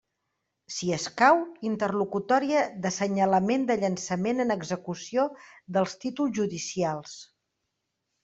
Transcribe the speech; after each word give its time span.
Si 0.75 0.87
escau, 0.95 1.35
interlocutòria 1.71 2.63
d'assenyalament 2.85 3.67
de 3.71 3.75
llançament 3.83 4.45
en 4.47 4.55
execució 4.57 5.27
dels 5.77 5.95
títols 6.07 6.35
judicials. 6.41 7.15